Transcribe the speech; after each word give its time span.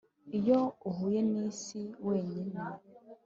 iyo 0.37 0.59
uhuye 0.89 1.19
n'isi 1.31 1.81
wenyine 2.05 2.59